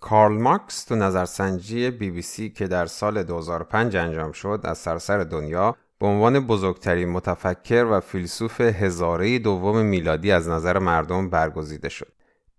[0.00, 5.18] کارل مارکس تو نظرسنجی بی بی سی که در سال 2005 انجام شد از سراسر
[5.18, 12.12] دنیا به عنوان بزرگترین متفکر و فیلسوف هزاره دوم میلادی از نظر مردم برگزیده شد.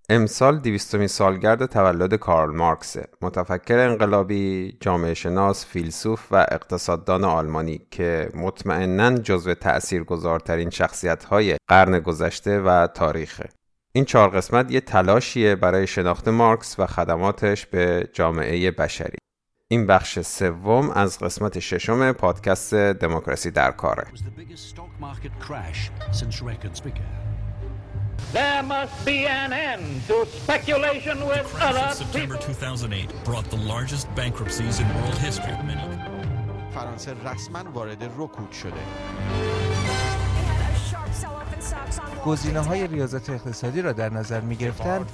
[0.10, 8.29] امسال دیویستومی سالگرد تولد کارل مارکسه متفکر انقلابی جامعه شناس فیلسوف و اقتصاددان آلمانی که
[8.35, 13.49] مطمئنا جزو تأثیرگذارترین شخصیت های قرن گذشته و تاریخه
[13.94, 19.18] این چهار قسمت یه تلاشیه برای شناخت مارکس و خدماتش به جامعه بشری
[19.68, 24.04] این بخش سوم از قسمت ششم پادکست دموکراسی در کاره
[28.34, 33.62] There must be an end to speculation with the other of September 2008 brought the
[33.73, 35.55] largest bankruptcies in world history.
[36.73, 39.51] فرانسه رسما وارد رکود شده.
[42.26, 45.06] گزینه های ریاضت اقتصادی را در نظر می گرفتن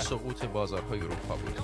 [0.00, 1.58] سقوط بازارهای اروپا بود.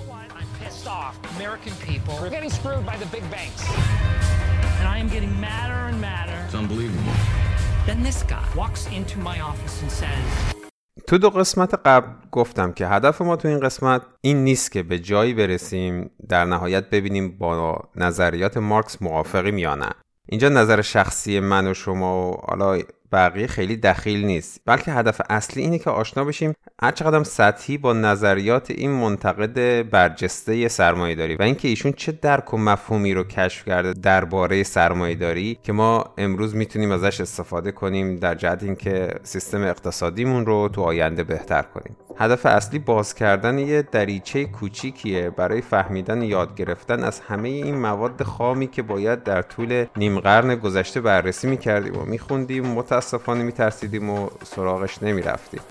[11.07, 14.99] تو دو قسمت قبل گفتم که هدف ما تو این قسمت این نیست که به
[14.99, 19.89] جایی برسیم در نهایت ببینیم با نظریات مارکس موافقیم یا نه.
[20.29, 22.79] اینجا نظر شخصی من و شما و حالا
[23.11, 24.61] بقیه خیلی دخیل نیست.
[24.65, 30.67] بلکه هدف اصلی اینه که آشنا بشیم هر چقدر سطحی با نظریات این منتقد برجسته
[30.67, 35.59] سرمایه داری و اینکه ایشون چه درک و مفهومی رو کشف کرده درباره سرمایه داری
[35.63, 41.23] که ما امروز می‌تونیم ازش استفاده کنیم در جهت اینکه سیستم اقتصادیمون رو تو آینده
[41.23, 41.95] بهتر کنیم.
[42.17, 48.23] هدف اصلی باز کردن یه دریچه کوچیکیه برای فهمیدن یاد گرفتن از همه این مواد
[48.23, 52.77] خامی که باید در طول نیم قرن گذشته بررسی می‌کردیم و میخوندیم.
[52.95, 55.61] متاسفانه میترسیدیم و سراغش نمی‌رفتیم.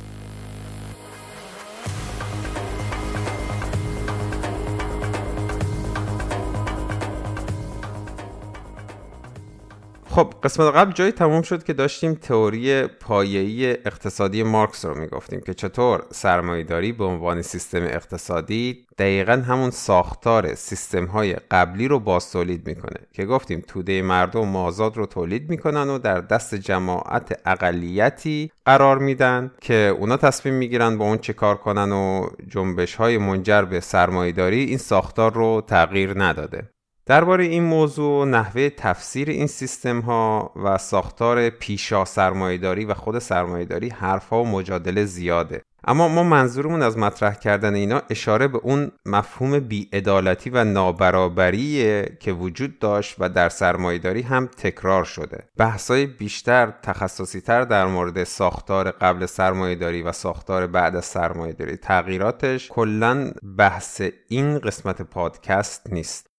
[10.15, 15.55] خب قسمت قبل جایی تموم شد که داشتیم تئوری پایه‌ای اقتصادی مارکس رو می‌گفتیم که
[15.55, 22.67] چطور سرمایهداری به عنوان سیستم اقتصادی دقیقا همون ساختار سیستم های قبلی رو باز تولید
[22.67, 28.99] می‌کنه که گفتیم توده مردم مازاد رو تولید می‌کنن و در دست جماعت اقلیتی قرار
[28.99, 33.81] میدن که اونا تصمیم می‌گیرن با اون چه کار کنن و جنبش های منجر به
[33.81, 36.74] سرمایهداری این ساختار رو تغییر نداده.
[37.07, 43.89] درباره این موضوع نحوه تفسیر این سیستم ها و ساختار پیشا سرمایهداری و خود سرمایهداری
[43.89, 45.63] حرفها و مجادله زیاده.
[45.87, 52.33] اما ما منظورمون از مطرح کردن اینا اشاره به اون مفهوم بیعدالتی و نابرابری که
[52.33, 55.45] وجود داشت و در سرمایهداری هم تکرار شده.
[55.57, 62.69] بحثای بیشتر تخصصی تر در مورد ساختار قبل سرمایهداری و ساختار بعد از سرمایهداری تغییراتش
[62.69, 66.34] کلا بحث این قسمت پادکست نیست.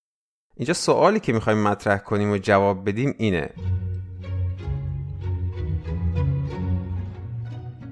[0.57, 3.49] اینجا سوالی که می‌خوایم مطرح کنیم و جواب بدیم اینه.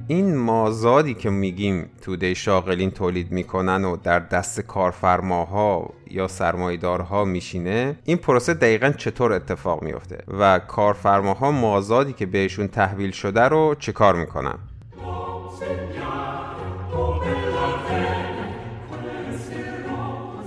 [0.08, 7.96] این مازادی که میگیم توده شاغلین تولید می‌کنن و در دست کارفرماها یا سرمایدارها میشینه
[8.04, 14.16] این پروسه دقیقا چطور اتفاق میفته و کارفرماها مازادی که بهشون تحویل شده رو کار
[14.16, 14.56] می‌کنن؟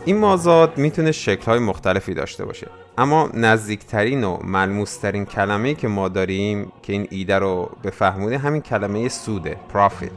[0.07, 2.67] این مازاد می‌تونه شکلهای مختلفی داشته باشه.
[2.99, 9.09] اما نزدیکترین و ملموسترین کلمه که ما داریم که این ایده رو بفهمونه همین کلمه
[9.09, 10.11] سوده پرافیت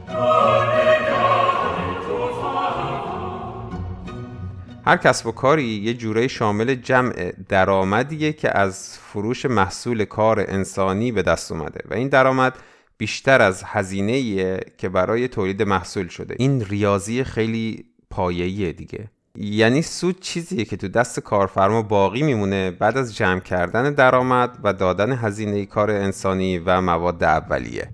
[4.84, 11.12] هر کسب و کاری یه جوره شامل جمع درآمدیه که از فروش محصول کار انسانی
[11.12, 12.54] به دست اومده و این درآمد
[12.98, 16.34] بیشتر از هزینه که برای تولید محصول شده.
[16.38, 19.10] این ریاضی خیلی پایه‌ایه دیگه.
[19.36, 24.72] یعنی سود چیزیه که تو دست کارفرما باقی میمونه بعد از جمع کردن درآمد و
[24.72, 27.88] دادن هزینه کار انسانی و مواد اولیه.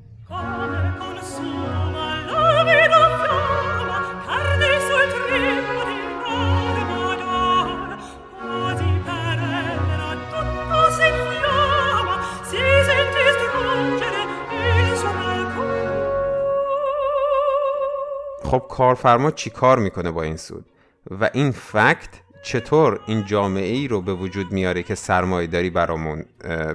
[18.45, 20.65] خب کارفرما چی کار می‌کنه با این سود؟
[21.11, 22.09] و این فکت
[22.43, 26.25] چطور این جامعه ای رو به وجود میاره که سرمایه داری برامون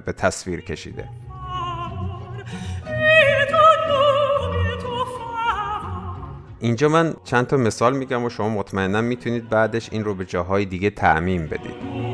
[0.06, 1.10] به تصویر کشیده؟
[6.60, 10.66] اینجا من چند تا مثال میگم و شما مطمئنا می‌تونید بعدش این رو به جاهای
[10.66, 12.11] دیگه تعمین بدید.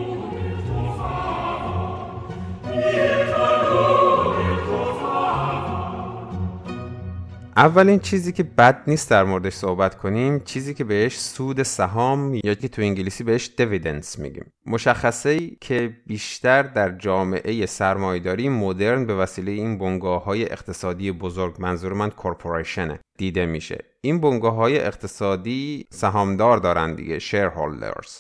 [7.58, 12.54] اولین چیزی که بد نیست در موردش صحبت کنیم چیزی که بهش سود سهام یا
[12.54, 14.52] که تو انگلیسی بهش دیویدنس میگیم.
[14.66, 21.56] مشخصه ای که بیشتر در جامعه سرمایداری مدرن به وسیله این بنگاه های اقتصادی بزرگ
[21.60, 23.86] منظور من کورپوریشنه دیده میشه.
[24.02, 28.20] این بنگاه های اقتصادی سهامدار دارن دیگه شیرهولدرز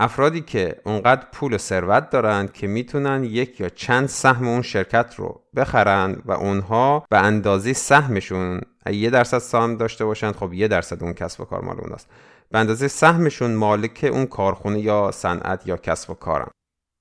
[0.00, 5.14] افرادی که اونقدر پول و ثروت دارند که می‌تونن یک یا چند سهم اون شرکت
[5.16, 8.60] رو بخرن و اونها به اندازه سهمشون
[8.92, 12.08] یه درصد سهم داشته باشند خب یه درصد اون کسب و کار مال اوناست.
[12.50, 16.48] به اندازه سهمشون مالک اون کارخونه یا صنعت یا کسب و کارن.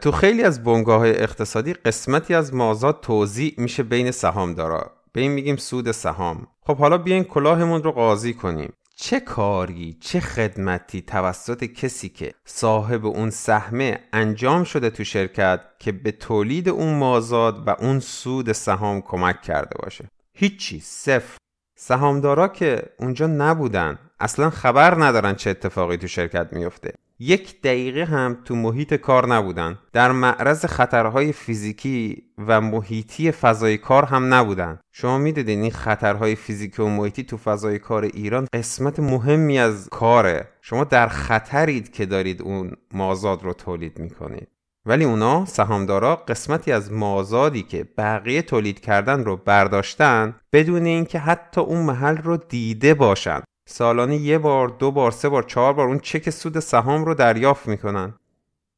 [0.02, 4.92] تو خیلی از بنگاه اقتصادی قسمتی از مازاد توضیح میشه بین سهامدارا.
[5.14, 6.48] به این میگیم سود سهام.
[6.62, 8.74] خب حالا بیاین کلاهمون رو قاضی کنیم.
[9.00, 15.92] چه کاری چه خدمتی توسط کسی که صاحب اون سهمه انجام شده تو شرکت که
[15.92, 21.38] به تولید اون مازاد و اون سود سهام کمک کرده باشه؟ هیچی صفر.
[21.80, 26.94] سهامدارا که اونجا نبودن اصلا خبر ندارن چه اتفاقی تو شرکت میفته.
[27.20, 29.80] یک دقیقه هم تو محیط کار نبودن.
[29.94, 34.80] در معرض خطرهای فیزیکی و محیطی فضای کار هم نبودن.
[34.92, 40.48] شما می‌دیدین این خطرهای فیزیکی و محیطی تو فضای کار ایران قسمت مهمی از کاره.
[40.62, 44.48] شما در خطرید که دارید اون مازاد رو تولید می‌کنید.
[44.88, 51.62] ولی اونا سهامدارا قسمتی از مازادی که بقیه تولید کردن رو برداشتن بدون اینکه حتی
[51.62, 53.42] اون محل رو دیده باشن.
[53.70, 57.68] سالانه یه بار دو بار سه بار چهار بار اون چک سود سهام رو دریافت
[57.68, 58.14] می‌کنن.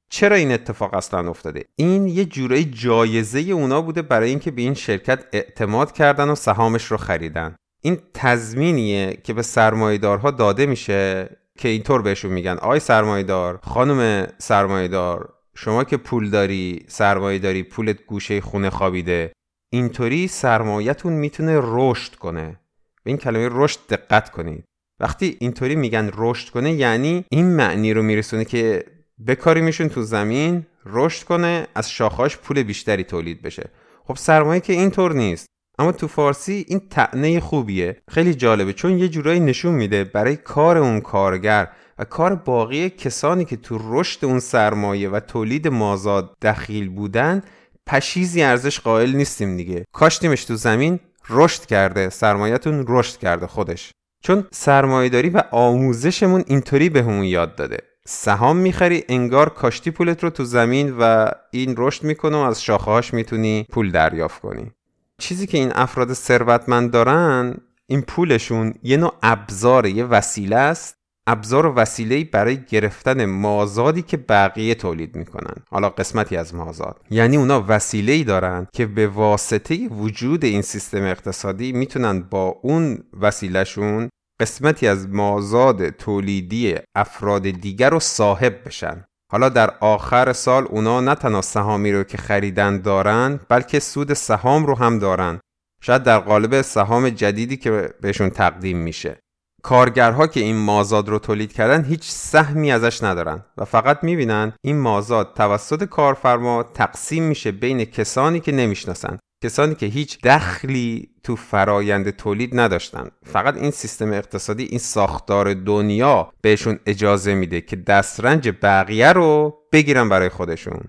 [0.10, 4.74] چرا این اتفاق اصلا افتاده؟ این یه جورایی جایزه اونا بوده برای اینکه به این
[4.74, 7.56] شرکت اعتماد کردن و سهامش رو خریدن.
[7.82, 12.58] این تضمینیه که به سرمایدارها داده میشه که اینطور بهشون میگن.
[12.62, 19.32] آی سرمایدار خانم سرمایدار شما که پول داری سرمایه داری پولت گوشه خونه خوابیده
[19.74, 22.60] اینطوری سرمایتون می‌تونه رشد کنه.
[23.04, 24.64] به این کلمه رشد دقت کنید.
[25.00, 28.84] وقتی اینطوری میگن رشد کنه یعنی این معنی رو میرسونه که
[29.28, 33.70] بکاریمشون تو زمین رشد کنه از شاخاش پول بیشتری تولید بشه.
[34.04, 35.46] خب سرمایه که اینطور نیست.
[35.80, 38.02] اما تو فارسی این تعنه خوبیه.
[38.12, 41.68] خیلی جالبه چون یه جورایی نشون میده برای کار اون کارگر
[42.00, 47.42] و کار باقی کسانی که تو رشد اون سرمایه و تولید مازاد دخیل بودن
[47.88, 49.86] پشیزی ارزش قائل نیستیم دیگه.
[49.92, 51.00] کاشتیمش تو زمین
[51.30, 53.92] رشد کرده سرمایهتون رشد کرده خودش.
[54.24, 57.78] چون سرمایهداری و آموزشمون اینطوری بهمون یاد داده.
[58.06, 63.14] سهام می‌خری انگار کاشتی پولت رو تو زمین و این رشد می‌کنه و از شاخهاش
[63.14, 64.72] می‌تونی پول دریافت کنی.
[65.18, 67.58] چیزی که این افراد ثروتمند دارن
[67.88, 70.99] این پولشون یه نوع ابزار یه وسیله است
[71.32, 75.56] ابزار و وسیله برای گرفتن مازادی که بقیه تولید می‌کنن.
[75.72, 77.02] حالا قسمتی از مازاد.
[77.12, 83.04] یعنی اونا وسیله ای دارن که به واسطه وجود این سیستم اقتصادی می‌تونن با اون
[83.22, 84.10] وسیلهشون
[84.42, 89.06] قسمتی از مازاد تولیدی افراد دیگر رو صاحب بشن.
[89.32, 94.66] حالا در آخر سال اونا نه تنها سهامی رو که خریدن دارن بلکه سود سهام
[94.66, 95.40] رو هم دارن.
[95.82, 99.20] شاید در قالب سهام جدیدی که بهشون تقدیم میشه.
[99.64, 104.80] کارگرها که این مازاد رو تولید کردن هیچ سهمی ازش ندارن و فقط می‌بینن این
[104.80, 112.10] مازاد توسط کارفرما تقسیم میشه بین کسانی که نمی‌شناسن کسانی که هیچ دخلی تو فرایند
[112.10, 113.08] تولید نداشتن.
[113.26, 120.10] فقط این سیستم اقتصادی این ساختار دنیا بهشون اجازه میده که دسترنج بقیه رو بگیرن
[120.10, 120.80] برای خودشون.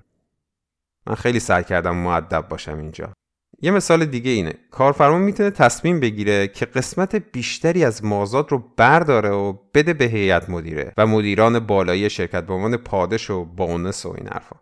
[1.07, 3.13] من خیلی سعی کردم معدب باشم اینجا.
[3.63, 4.55] یه مثال دیگه اینه.
[4.71, 10.51] کارفرما می‌تونه تصمیم بگیره که قسمت بیشتری از مازاد رو برداره و بده به هیئت
[10.51, 14.57] مدیره و مدیران بالایی شرکت به عنوان پادش و بونس و این حرفا.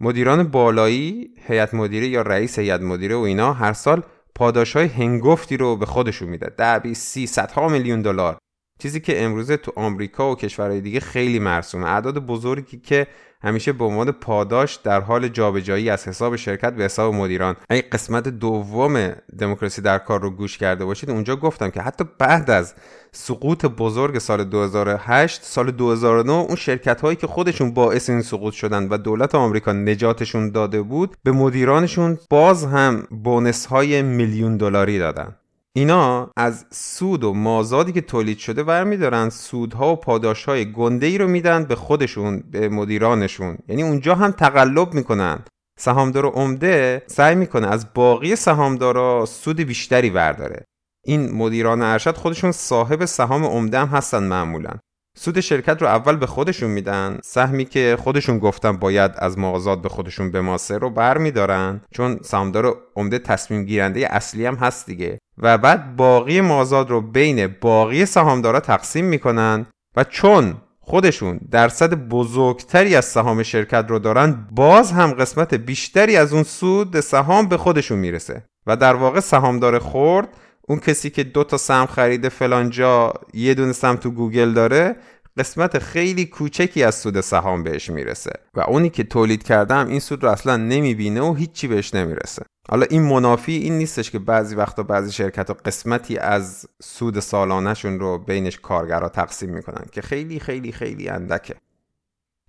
[0.00, 4.02] مدیران بالایی هیئت مدیره یا رئیس هیئت مدیره و اینا هر سال
[4.34, 8.38] پاداش های هنگفتی رو به خودشون میده ده بی سی صدها میلیون دلار.
[8.78, 11.86] چیزی که امروزه تو آمریکا و کشورهای دیگه خیلی مرسومه.
[11.86, 13.06] اعداد بزرگی که
[13.42, 17.56] همیشه به عنوان پاداش در حال جابجایی از حساب شرکت به حساب مدیران.
[17.68, 22.50] اگه قسمت دوم دموکراسی در کار رو گوش کرده باشید اونجا گفتم که حتی بعد
[22.50, 22.74] از
[23.12, 28.88] سقوط بزرگ سال 2008 سال 2009 اون شرکت هایی که خودشون باعث این سقوط شدن
[28.88, 35.36] و دولت آمریکا نجاتشون داده بود به مدیرانشون باز هم بونس های میلیون دلاری دادن.
[35.76, 41.28] اینا از سود و مازادی که تولید شده برمیدارن سودها و پاداشهای گنده ای رو
[41.28, 43.58] میدن به خودشون به مدیرانشون.
[43.68, 45.44] یعنی اونجا هم تقلب می‌کنن.
[45.78, 50.64] سهامدار عمده سعی می‌کنه از باقی سهامدارا سود بیشتری برداره.
[51.04, 54.70] این مدیران ارشد خودشون صاحب سهام عمده هم هستن معمولا.
[55.18, 59.88] سود شرکت رو اول به خودشون میدن سهمی که خودشون گفتن باید از مغازات به
[59.88, 65.18] خودشون بماسه رو بر میدارن چون سهامدار عمده تصمیم گیرنده اصلی هم هست دیگه.
[65.38, 72.96] و بعد باقی مغازات رو بین باقی سهامدارا تقسیم می‌کنن و چون خودشون درصد بزرگتری
[72.96, 77.98] از سهام شرکت رو دارن باز هم قسمت بیشتری از اون سود سهام به خودشون
[77.98, 78.44] می‌رسه.
[78.66, 80.28] و در واقع سهامدار خورد
[80.68, 84.96] اون کسی که دو تا سهم خریده فلانجا یه دونه سهم تو گوگل داره
[85.36, 88.30] قسمت خیلی کوچکی از سود سهام بهش می‌رسه.
[88.54, 92.42] و اونی که تولید کردم این سود رو اصلا نمی‌بینه و هیچی بهش نمی‌رسه.
[92.68, 98.00] حالا این منافی این نیستش که بعضی وقتا بعضی شرکت ها قسمتی از سود سالانهشون
[98.00, 101.54] رو بینش کارگرها تقسیم می‌کنن که خیلی خیلی خیلی اندکه.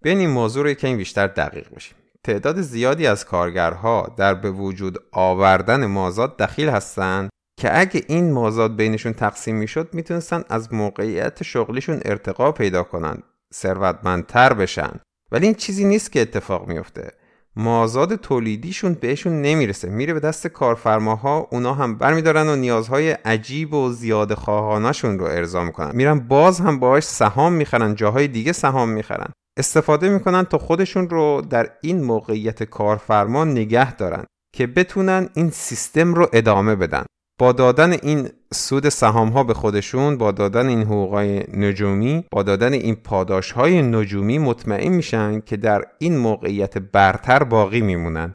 [0.02, 1.96] بین این موضوع رو یکمی بیشتر دقیق بشیم.
[2.24, 8.76] تعداد زیادی از کارگرها در به وجود آوردن مازاد دخیل هستند که اگه این مازاد
[8.76, 13.18] بینشون تقسیم می‌شد می‌تونستن از موقعیت شغلیشون ارتقا پیدا کنن
[13.54, 14.92] ثروتمندتر بشن.
[15.32, 17.12] ولی این چیزی نیست که اتفاق میفته
[17.56, 19.90] مازاد تولیدیشون بهشون نمی‌رسه.
[19.90, 25.64] میره به دست کارفرماها اونا هم برمیدارن و نیازهای عجیب و زیاد خواهانشون رو ارضا
[25.64, 25.96] می‌کنن.
[25.96, 29.28] میرن باز هم باهاش سهام می‌خرن جاهای دیگه سهام می‌خرن.
[29.58, 34.24] استفاده می‌کنن تا خودشون رو در این موقعیت کارفرما نگه دارن
[34.56, 37.06] که بتونن این سیستم رو ادامه بدن.
[37.40, 42.74] با دادن این سود سهام ها به خودشون با دادن این حقوقای نجومی با دادن
[42.74, 48.34] این پاداش های نجومی مطمئن میشن که در این موقعیت برتر باقی میمونن.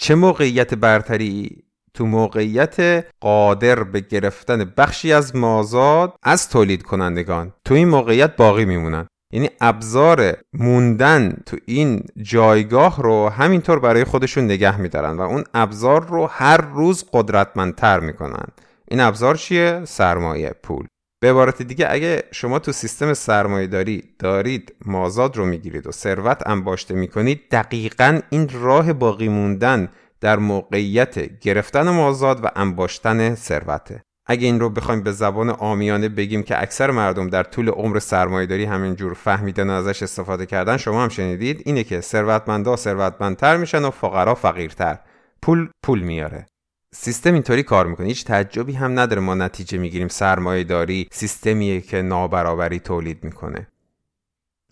[0.00, 7.74] چه موقعیت برتری؟ تو موقعیت قادر به گرفتن بخشی از مازاد از تولید کنندگان تو
[7.74, 9.06] این موقعیت باقی میمونن.
[9.34, 16.06] یعنی ابزار موندن تو این جایگاه رو همینطور برای خودشون نگه میدارن و اون ابزار
[16.06, 18.46] رو هر روز قدرتمندتر می‌کنن.
[18.88, 20.86] این ابزار چیه؟ سرمایه پول.
[21.20, 26.42] به عبارت دیگه اگه شما تو سیستم سرمایه داری دارید مازاد رو می‌گیرید و ثروت
[26.46, 29.88] انباشته می‌کنید دقیقا این راه باقی موندن
[30.20, 34.02] در موقعیت گرفتن مازاد و انباشتن ثروته.
[34.26, 38.64] اگه این رو بخوایم به زبان آمیانه بگیم که اکثر مردم در طول عمر سرمایهداری
[38.64, 43.90] همینجور فهمیدن و ازش استفاده کردن شما هم شنیدید اینه که ثروتمندا ثروتمندتر میشن و
[43.90, 44.98] فقرا فقیرتر.
[45.42, 46.46] پول پول میاره.
[46.94, 48.06] سیستم اینطوری کار می‌کنه.
[48.06, 53.66] هیچ تعجبی هم نداره ما نتیجه می‌گیریم سرمایه داری سیستمیه که نابرابری تولید می‌کنه.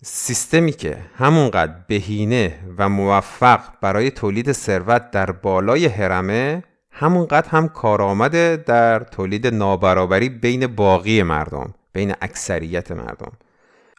[0.03, 6.63] سیستمی که همونقدر بهینه و موفق برای تولید ثروت در بالای هرمه
[6.95, 13.31] همونقدر هم کارآمده در تولید نابرابری بین باقی مردم بین اکثریت مردم.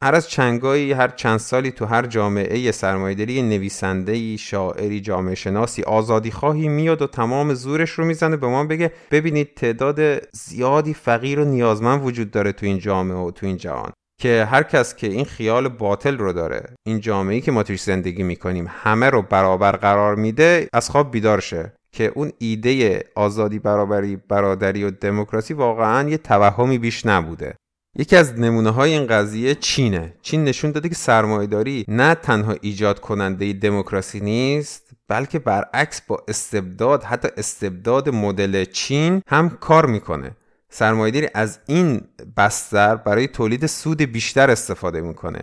[0.02, 6.30] هر از چنگایی هر چند سالی تو هر جامعه سرمایه‌داری نویسنده‌ای شاعری جامعه شناسی آزادی
[6.30, 10.00] خواهی میاد و تمام زورش رو می‌زنه به ما بگه ببینید تعداد
[10.32, 13.92] زیادی فقیر و نیازمند وجود داره تو این جامعه و تو این جهان.
[14.20, 18.22] که هر کس که این خیال باطل رو داره این جامعه‌ای که ما توش زندگی
[18.22, 21.72] می‌کنیم همه رو برابر قرار میده از خواب بیدار شه.
[21.94, 27.54] که اون ایده آزادی برابری برادری و دموکراسی واقعا یه توهمی بیش نبوده.
[27.96, 30.14] یکی از نمونه های این قضیه چینه.
[30.22, 37.02] چین نشون داده که سرمایهداری نه تنها ایجاد کننده دموکراسی نیست بلکه برعکس با استبداد
[37.02, 40.30] حتی استبداد مدل چین هم کار می‌کنه.
[40.70, 42.00] سرمایهداری از این
[42.36, 45.40] بستر برای تولید سود بیشتر استفاده می‌کنه.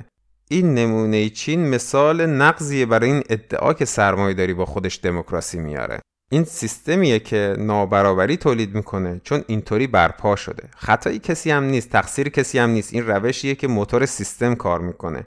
[0.49, 5.99] این نمونه چین مثال نقضیه برای این ادعا که سرمایهداری با خودش دموکراسی میاره.
[6.33, 10.63] این سیستمیه که نابرابری تولید می‌کنه چون اینطوری برپا شده.
[10.75, 12.93] خطایی کسی هم نیست تقصیر کسی هم نیست.
[12.93, 15.23] این روشیه که موتور سیستم کار می‌کنه.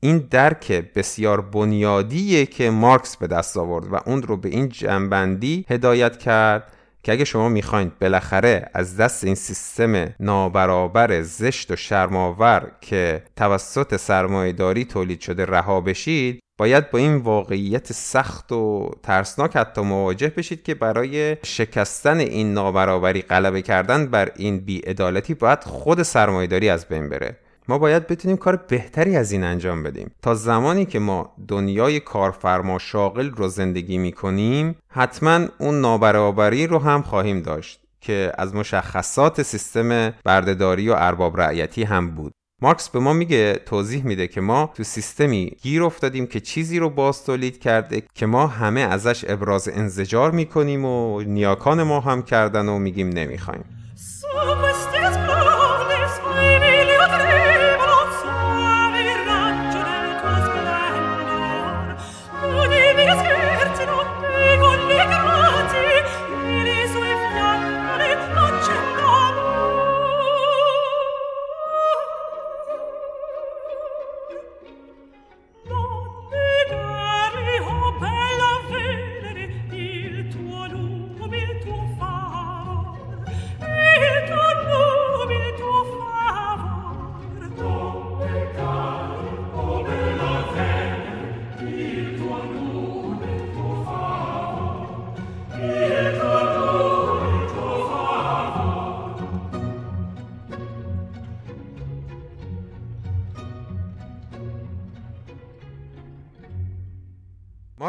[0.00, 5.66] این درک بسیار بنیادیه که مارکس به دست آورد و اون رو به این جنبندی
[5.68, 6.72] هدایت کرد
[7.02, 13.96] که اگه شما می‌خواین بالاخره از دست این سیستم نابرابر زشت و شرماور که توسط
[13.96, 20.62] سرمایهداری تولید شده رها بشید باید با این واقعیت سخت و ترسناک حتی مواجه بشید
[20.62, 27.08] که برای شکستن این نابرابری غلبه کردن بر این بیعدالتی باید خود سرمایهداری از بین
[27.08, 27.36] بره.
[27.68, 30.10] ما باید بتونیم کار بهتری از این انجام بدیم.
[30.22, 36.78] تا زمانی که ما دنیای کارفرما شاغل رو زندگی می کنیم حتما اون نابرابری رو
[36.78, 42.32] هم خواهیم داشت که از مشخصات سیستم بردهداری و ارباب رعیتی هم بود.
[42.62, 46.90] مارکس به ما میگه توضیح میده که ما تو سیستمی گیر افتادیم که چیزی رو
[46.90, 52.68] باز تولید کرده که ما همه ازش ابراز انزجار می‌کنیم و نیاکان ما هم کردن
[52.68, 53.64] و میگیم نمی‌خوایم.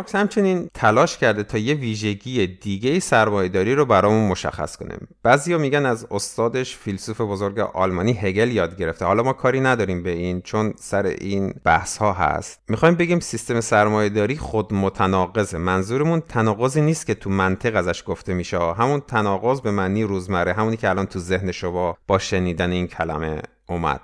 [0.01, 4.97] مارکس همچنین تلاش کرده تا یه ویژگی دیگه سرمایهداری رو برامون مشخص کنه.
[5.23, 9.05] بعضیا میگن از استادش فیلسوف بزرگ آلمانی هگل یاد گرفته.
[9.05, 12.59] حالا ما کاری نداریم به این چون سر این بحث ها هست.
[12.67, 15.57] می‌خوایم بگیم سیستم سرمایهداری خود متناقضه.
[15.57, 18.57] منظورمون تناقضی نیست که تو منطق ازش گفته میشه.
[18.57, 20.53] همون تناقض به معنی روزمره.
[20.53, 24.01] همونی که الان تو ذهن شما با شنیدن این کلمه اومد.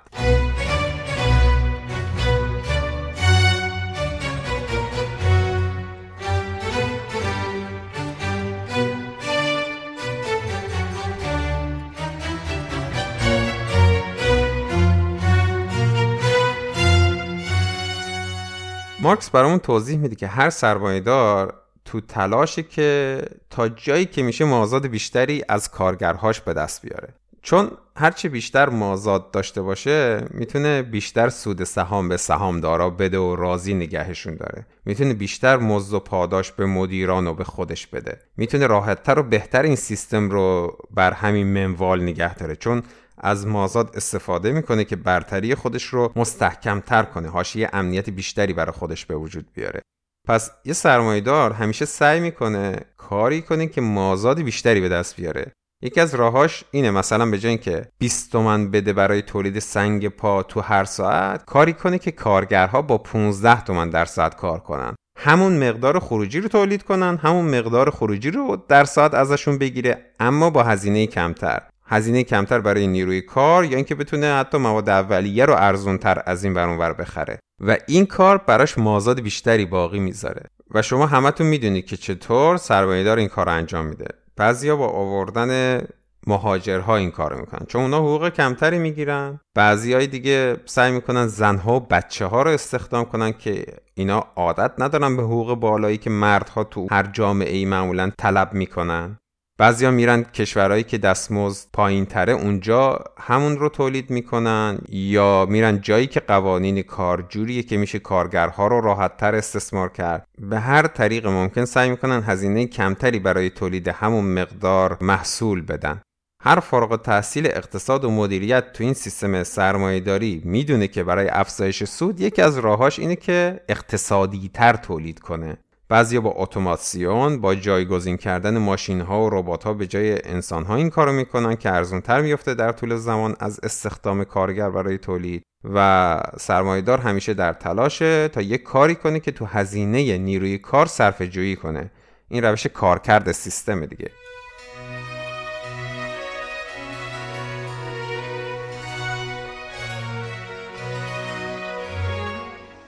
[19.08, 24.86] مارکس برامون توضیح میده که هر سرمایهدار تو تلاشه که تا جایی که میشه مازاد
[24.86, 27.14] بیشتری از کارگرهاش به دست بیاره.
[27.42, 33.74] چون هرچی بیشتر مازاد داشته باشه می‌تونه بیشتر سود سهام به سهامدارا بده و راضی
[33.74, 34.66] نگهشون داره.
[34.84, 38.20] می‌تونه بیشتر مزد و پاداش به مدیران و به خودش بده.
[38.36, 42.56] می‌تونه راحتتر و بهتر این سیستم رو بر همین منوال نگه داره.
[42.56, 42.82] چون
[43.20, 47.28] از مازاد استفاده می‌کنه که برتری خودش رو مستحکمتر کنه.
[47.28, 49.82] حاشیه امنیت بیشتری برای خودش به وجود بیاره.
[50.28, 55.52] پس یه سرمایدار همیشه سعی می‌کنه کاری کنه که مازاد بیشتری به دست بیاره.
[55.82, 60.42] یکی از راهاش اینه مثلا به جای اینکه 20 تومن بده برای تولید سنگ پا
[60.42, 64.94] تو هر ساعت کاری کنه که کارگرها با 15 تومن در ساعت کار کنن.
[65.18, 70.50] همون مقدار خروجی رو تولید کنن همون مقدار خروجی رو در ساعت ازشون بگیره اما
[70.50, 71.62] با هزینه کمتر.
[71.88, 76.54] هزینه کمتر برای نیروی کار یا اینکه بتونه حتی مواد اولیه رو ارزونتر از این
[76.54, 77.38] برونور بخره.
[77.60, 80.42] و این کار براش مازاد بیشتری باقی می‌ذاره.
[80.74, 84.06] و شما همتون می‌دونید که چطور سرمایه‌دار این کار انجام میده.
[84.36, 85.82] بعضیا با آوردن
[86.26, 87.66] مهاجرها این کارو می‌کنن.
[87.66, 89.40] چون اونا حقوق کمتری می‌گیرن.
[89.56, 95.16] های دیگه سعی می‌کنن زنها و بچه ها رو استخدام کنن که اینا عادت ندارن
[95.16, 99.18] به حقوق بالایی که مردها تو هر جامعه ای معمولا طلب می‌کنن.
[99.60, 106.06] بعضیا میرن کشورهایی که دستمزد پایین تره اونجا همون رو تولید می‌کنن یا میرن جایی
[106.06, 110.26] که قوانین کار جوریه که میشه کارگرها رو راحت تر استثمار کرد.
[110.38, 116.00] به هر طریق ممکن سعی می‌کنن هزینه کمتری برای تولید همون مقدار محصول بدن.
[116.42, 122.20] هر فارغ تحصیل اقتصاد و مدیریت تو این سیستم سرمایهداری می‌دونه که برای افزایش سود
[122.20, 125.56] یکی از راهاش اینه که اقتصادی تر تولید کنه.
[125.90, 130.76] بعضیا با اتوماسیون با جایگزین کردن ماشین ها و ربات ها به جای انسان ها
[130.76, 135.42] این کارو می‌کنن که ارزون تر میفته در طول زمان از استخدام کارگر برای تولید
[135.74, 141.22] و سرمایدار همیشه در تلاشه تا یک کاری کنه که تو هزینه نیروی کار صرف
[141.22, 141.90] جویی کنه.
[142.28, 144.10] این روش کارکرد سیستم دیگه.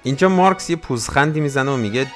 [0.02, 2.06] اینجا مارکس یه پوزخندی می‌زنه و میگه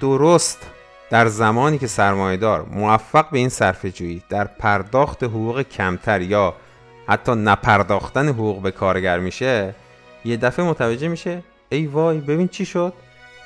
[0.00, 0.66] درست
[1.10, 6.54] در زمانی که سرمایهدار موفق به این صرفه جویی در پرداخت حقوق کمتر یا
[7.06, 9.74] حتی نپرداختن حقوق به کارگر میشه
[10.24, 12.92] یه دفعه متوجه میشه ای وای ببین چی شد؟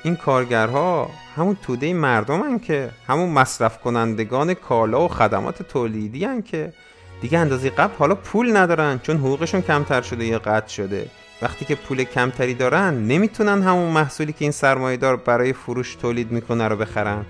[0.03, 6.41] این کارگرها همون توده مردم هن که همون مصرف کنندگان کالا و خدمات تولیدی هن
[6.41, 6.73] که
[7.21, 11.07] دیگه اندازه قبل حالا پول ندارن چون حقوقشون کمتر شده یا قطع شده.
[11.41, 16.31] وقتی که پول کمتری دارن نمی‌تونن همون محصولی که این سرمایه دار برای فروش تولید
[16.31, 17.25] می‌کنه رو بخرن.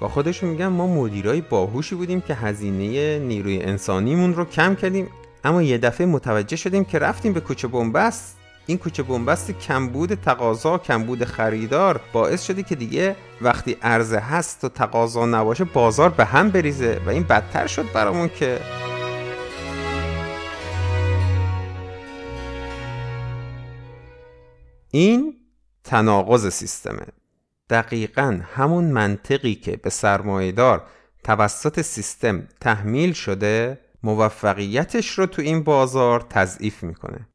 [0.00, 5.08] با خودشون میگن ما مدیرای باهوشی بودیم که هزینه نیروی انسانیمون رو کم کردیم
[5.44, 8.36] اما یه دفعه متوجه شدیم که رفتیم به کوچه بنبست.
[8.66, 14.68] این کوچه بنبست کمبود تقاضا کمبود خریدار باعث شده که دیگه وقتی عرضه هست و
[14.68, 17.00] تقاضا نباشه بازار به هم بریزه.
[17.06, 18.58] و این بدتر شد برامون که
[24.90, 25.36] این
[25.84, 27.06] تناقض سیستمه.
[27.70, 30.82] دقیقا همون منطقی که به سرمایهدار
[31.24, 37.28] توسط سیستم تحمیل شده موفقیتش رو تو این بازار تضعیف می‌کنه.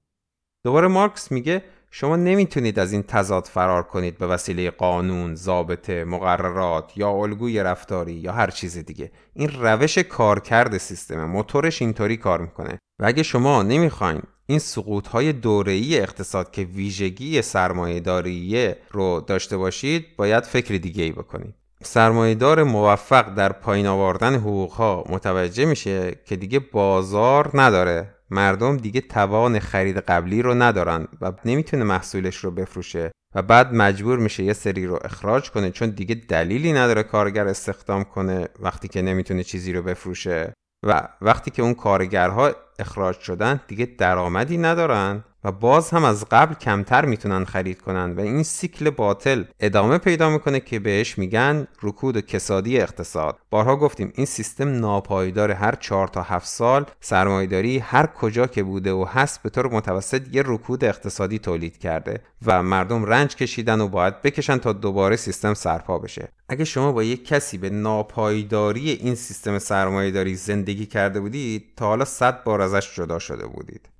[0.63, 6.97] دوباره مارکس میگه شما نمی‌تونید از این تضاد فرار کنید به وسیله قانون، ضابطه، مقررات
[6.97, 9.11] یا الگوی رفتاری یا هر چیز دیگه.
[9.33, 12.79] این روش کارکرد سیستم موتورش اینطوری کار می‌کنه.
[12.99, 20.05] و اگه شما نمی‌خواین این سقوط های دوره‌ای اقتصاد که ویژگی سرمایه‌داریه رو داشته باشید
[20.17, 21.55] باید فکر دیگه ای بکنید.
[21.83, 28.11] سرمایهدار موفق در پایین آوردن حقوق ها متوجه میشه که دیگه بازار نداره.
[28.29, 34.19] مردم دیگه توان خرید قبلی رو ندارن و نمی‌تونه محصولش رو بفروشه و بعد مجبور
[34.19, 39.01] میشه یه سری رو اخراج کنه چون دیگه دلیلی نداره کارگر استخدام کنه وقتی که
[39.01, 40.53] نمی‌تونه چیزی رو بفروشه.
[40.87, 45.23] و وقتی که اون کارگرها اخراج شدن دیگه درآمدی ندارن.
[45.45, 50.29] و باز هم از قبل کمتر می‌تونن خرید کنن و این سیکل باطل ادامه پیدا
[50.29, 53.37] می‌کنه که بهش میگن رکود و کسادی اقتصاد.
[53.49, 58.91] بارها گفتیم این سیستم ناپایدار هر چهار تا هفت سال سرمایداری هر کجا که بوده
[58.91, 63.87] و هست به طور متوسط یه رکود اقتصادی تولید کرده و مردم رنج کشیدن و
[63.87, 66.27] باید بکشن تا دوباره سیستم سرپا بشه.
[66.49, 72.05] اگه شما با یک کسی به ناپایداری این سیستم سرمایهداری زندگی کرده بودید تا حالا
[72.05, 73.94] صد بار ازش جدا شده بودید.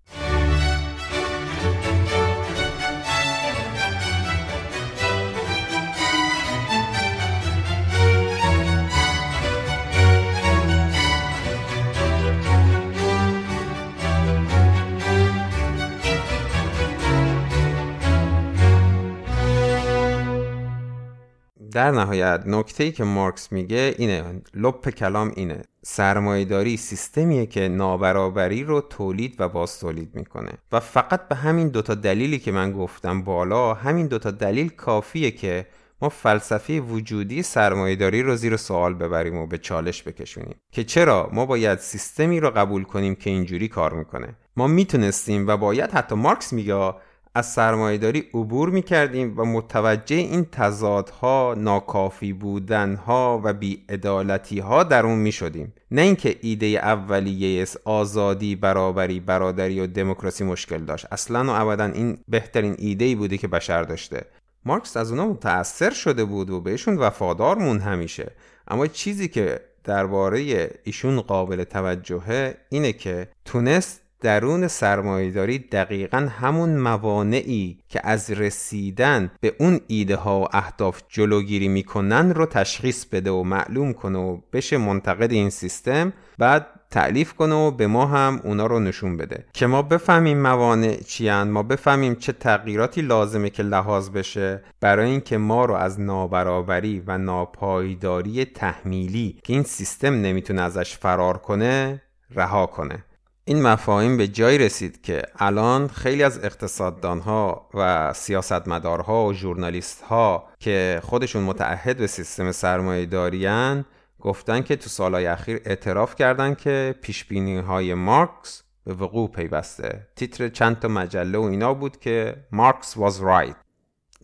[21.75, 25.61] در نهایت نکته ای که مارکس میگه اینه لپ کلام اینه.
[25.81, 30.51] سرمایهداری سیستمیه که نابرابری رو تولید و باز تولید می‌کنه.
[30.71, 35.67] و فقط به همین دوتا دلیلی که من گفتم بالا همین دوتا دلیل کافیه که
[36.01, 40.55] ما فلسفه وجودی سرمایهداری رو زیر سوال ببریم و به چالش بکشونیم.
[40.71, 44.35] که چرا؟ ما باید سیستمی رو قبول کنیم که اینجوری کار می‌کنه.
[44.57, 46.93] ما می‌تونستیم و باید حتی مارکس میگه
[47.35, 55.05] از سرمایهداری عبور می کردیم و متوجه این تضادها، ناکافی بودنها و بیعدالتی ها در
[55.05, 55.73] اون می شدیم.
[55.91, 61.05] نه اینکه ایده اولیه آزادی، برابری، برادری و دموکراسی مشکل داشت.
[61.11, 64.25] اصلا و ابدا این بهترین ایده ای بوده که بشر داشته.
[64.65, 68.31] مارکس از اونا متأثر شده بود و بهشون وفادار مون همیشه.
[68.67, 77.79] اما چیزی که درباره ایشون قابل توجهه اینه که تونست درون سرمایهداری دقیقا همون موانعی
[77.89, 83.43] که از رسیدن به اون ایده ها و اهداف جلوگیری می‌کنن رو تشخیص بده و
[83.43, 88.65] معلوم کنه و بشه منتقد این سیستم بعد تعلیف کنه و به ما هم اونا
[88.65, 94.09] رو نشون بده که ما بفهمیم موانع چیان ما بفهمیم چه تغییراتی لازمه که لحاظ
[94.09, 100.97] بشه برای اینکه ما رو از نابرابری و ناپایداری تحمیلی که این سیستم نمی‌تونه ازش
[100.97, 102.01] فرار کنه
[102.35, 103.03] رها کنه.
[103.47, 111.01] این مفاهیم به جای رسید که الان خیلی از اقتصاددانها و سیاستمدارها و ژورنالیستها که
[111.03, 113.85] خودشون متعهد به سیستم سرمایه دارین
[114.19, 120.07] گفتن که تو سالهای اخیر اعتراف کردن که پیشبینی های مارکس به وقوع پیوسته.
[120.15, 123.55] تیتر چند تا مجله و اینا بود که مارکس was right.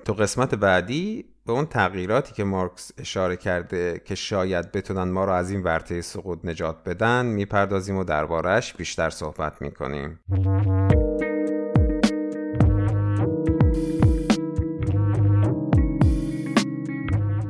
[0.05, 5.31] تو قسمت بعدی به اون تغییراتی که مارکس اشاره کرده که شاید بتونن ما رو
[5.31, 10.19] از این ورطه سقوط نجات بدن می‌پردازیم و دربارهش بیشتر صحبت می‌کنیم.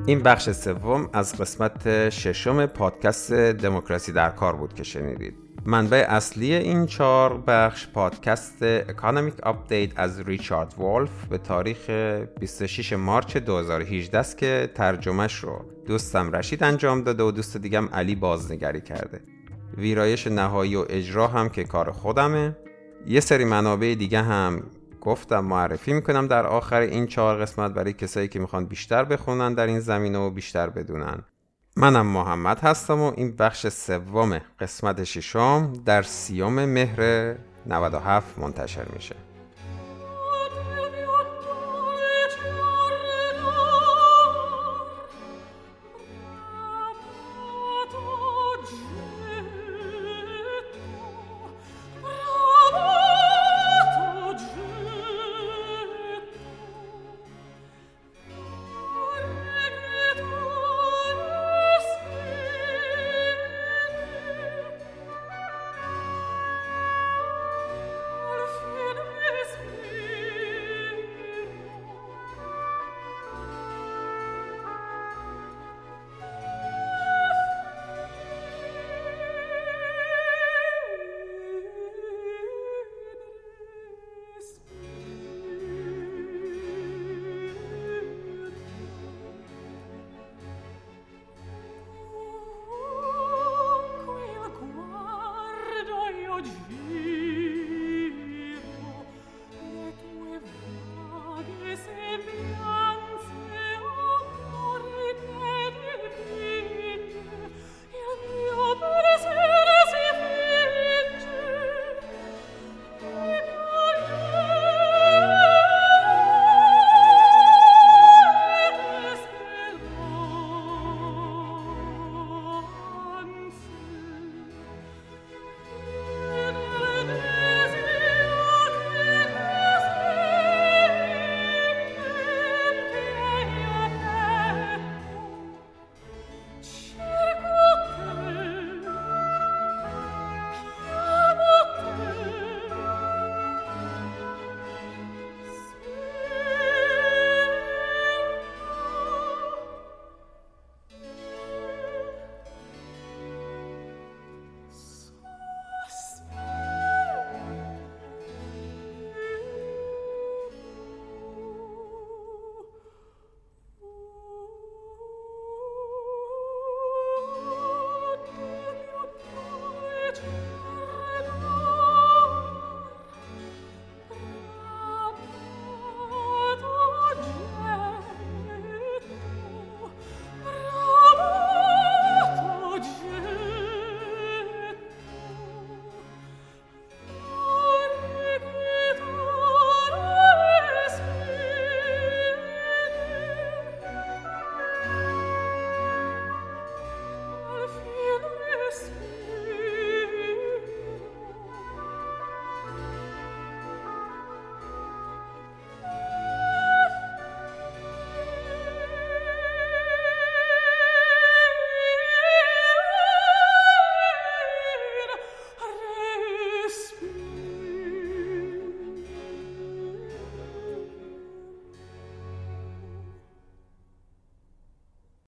[0.05, 5.50] این بخش سوم از قسمت ششم پادکست دموکراسی در کار بود که شنیدید.
[5.65, 11.89] منبع اصلی این چهار بخش پادکست Economic Update از ریچارد وولف به تاریخ
[12.39, 18.15] 26 March 2018 است که ترجمهش رو دوستم رشید انجام داده و دوست دیگم علی
[18.15, 19.21] بازنگری کرده.
[19.77, 22.57] ویرایش نهایی و اجرا هم که کار خودمه.
[23.07, 24.63] یه سری منابع دیگه هم
[25.01, 29.67] گفتم معرفی می‌کنم در آخر این چهار قسمت برای کسایی که می‌خوان بیشتر بخونن در
[29.67, 31.23] این زمینه و بیشتر بدونن.
[31.77, 39.15] منم محمد هستم و این بخش سوم قسمت ششم در سیوم مهر 97 منتشر میشه.